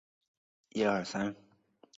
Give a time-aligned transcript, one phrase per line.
[0.03, 1.35] 公车等他发车